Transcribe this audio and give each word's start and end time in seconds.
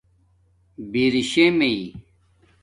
برشےمئ 0.91 1.73